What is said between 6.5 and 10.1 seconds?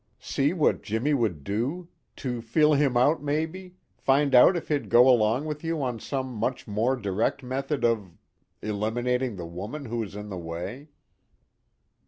more direct method of eliminating the woman who